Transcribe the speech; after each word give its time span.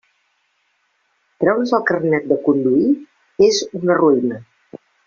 Treure's 1.45 1.75
el 1.79 1.85
carnet 1.91 2.27
de 2.33 2.41
conduir 2.49 2.89
és 3.53 3.65
una 3.83 4.03
ruïna. 4.05 4.47